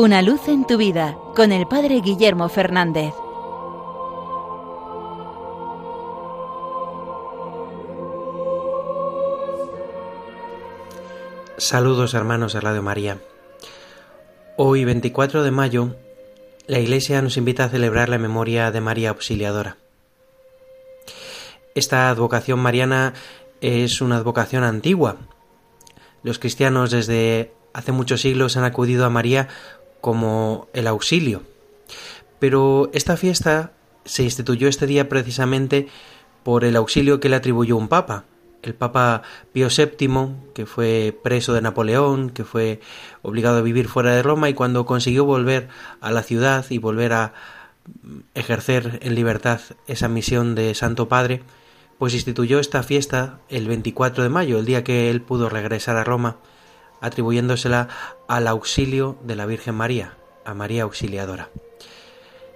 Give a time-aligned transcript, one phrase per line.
[0.00, 3.12] Una luz en tu vida con el Padre Guillermo Fernández.
[11.56, 13.18] Saludos hermanos de Radio María.
[14.56, 15.96] Hoy 24 de mayo,
[16.68, 19.78] la Iglesia nos invita a celebrar la memoria de María Auxiliadora.
[21.74, 23.14] Esta advocación mariana
[23.60, 25.16] es una advocación antigua.
[26.22, 29.48] Los cristianos desde hace muchos siglos han acudido a María
[30.00, 31.42] como el auxilio.
[32.38, 33.72] Pero esta fiesta
[34.04, 35.88] se instituyó este día precisamente
[36.42, 38.24] por el auxilio que le atribuyó un papa,
[38.62, 42.80] el Papa Pío VII, que fue preso de Napoleón, que fue
[43.22, 45.68] obligado a vivir fuera de Roma y cuando consiguió volver
[46.00, 47.34] a la ciudad y volver a
[48.34, 51.42] ejercer en libertad esa misión de Santo Padre,
[51.98, 56.04] pues instituyó esta fiesta el 24 de mayo, el día que él pudo regresar a
[56.04, 56.36] Roma,
[57.00, 57.88] atribuyéndosela
[58.28, 61.50] al auxilio de la Virgen María, a María Auxiliadora.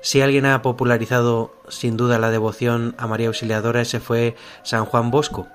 [0.03, 4.35] Si alguien ha popularizado sin duda la devoción a María Auxiliadora, ese fue
[4.65, 5.47] San Juan Bosco.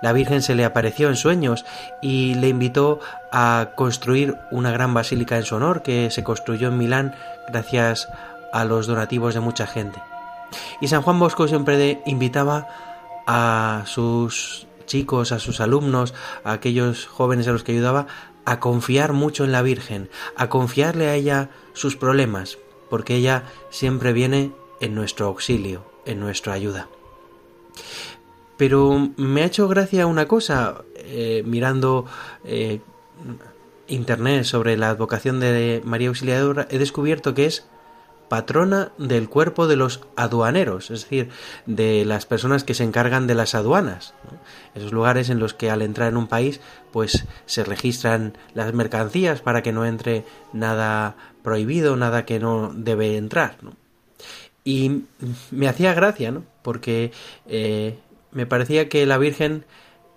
[0.00, 1.64] La Virgen se le apareció en sueños
[2.00, 2.98] y le invitó
[3.30, 7.14] a construir una gran basílica en su honor que se construyó en Milán
[7.48, 8.08] gracias
[8.52, 10.02] a los donativos de mucha gente.
[10.80, 12.66] Y San Juan Bosco siempre invitaba
[13.26, 18.06] a sus chicos, a sus alumnos, a aquellos jóvenes a los que ayudaba,
[18.44, 22.58] a confiar mucho en la Virgen, a confiarle a ella sus problemas,
[22.90, 26.88] porque ella siempre viene en nuestro auxilio, en nuestra ayuda.
[28.56, 32.06] Pero me ha hecho gracia una cosa, eh, mirando
[32.44, 32.80] eh,
[33.88, 37.66] internet sobre la advocación de María Auxiliadora, he descubierto que es
[38.32, 41.28] patrona del cuerpo de los aduaneros, es decir,
[41.66, 44.14] de las personas que se encargan de las aduanas,
[44.74, 46.58] esos lugares en los que al entrar en un país,
[46.92, 53.18] pues se registran las mercancías para que no entre nada prohibido, nada que no debe
[53.18, 53.58] entrar,
[54.64, 55.02] Y
[55.50, 56.42] me hacía gracia, ¿no?
[56.62, 57.12] Porque
[57.46, 57.98] eh,
[58.30, 59.66] me parecía que la Virgen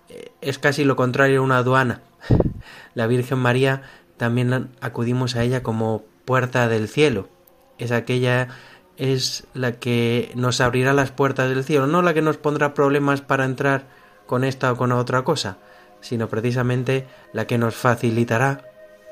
[0.08, 2.00] eh, es casi lo contrario a una aduana.
[2.94, 3.82] La Virgen María
[4.16, 7.35] también acudimos a ella como puerta del cielo
[7.78, 8.48] es aquella
[8.96, 13.20] es la que nos abrirá las puertas del cielo, no la que nos pondrá problemas
[13.20, 13.84] para entrar
[14.26, 15.58] con esta o con otra cosa,
[16.00, 18.62] sino precisamente la que nos facilitará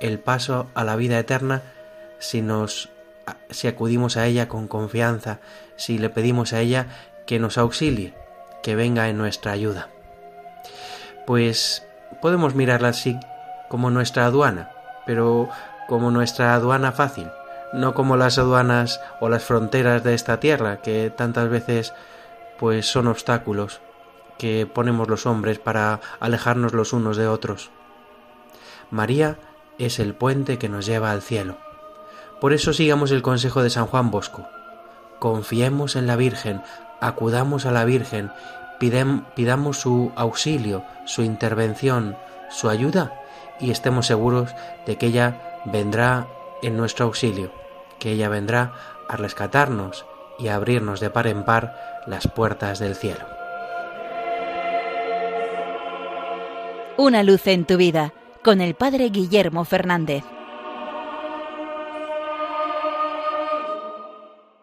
[0.00, 1.62] el paso a la vida eterna
[2.18, 2.90] si nos
[3.50, 5.40] si acudimos a ella con confianza,
[5.76, 6.86] si le pedimos a ella
[7.26, 8.14] que nos auxilie,
[8.62, 9.88] que venga en nuestra ayuda.
[11.26, 11.86] Pues
[12.20, 13.18] podemos mirarla así
[13.70, 14.70] como nuestra aduana,
[15.06, 15.48] pero
[15.88, 17.28] como nuestra aduana fácil,
[17.74, 21.92] no como las aduanas o las fronteras de esta tierra, que tantas veces
[22.58, 23.80] pues son obstáculos
[24.38, 27.70] que ponemos los hombres para alejarnos los unos de otros.
[28.90, 29.38] María
[29.78, 31.56] es el puente que nos lleva al cielo.
[32.40, 34.46] Por eso sigamos el consejo de San Juan Bosco.
[35.18, 36.62] Confiemos en la Virgen,
[37.00, 38.30] acudamos a la Virgen,
[38.78, 42.16] pidamos su auxilio, su intervención,
[42.50, 43.20] su ayuda
[43.58, 44.54] y estemos seguros
[44.86, 46.28] de que ella vendrá
[46.62, 47.63] en nuestro auxilio
[48.04, 48.74] que ella vendrá
[49.08, 50.04] a rescatarnos
[50.38, 53.24] y a abrirnos de par en par las puertas del cielo.
[56.98, 58.12] Una luz en tu vida
[58.42, 60.22] con el Padre Guillermo Fernández.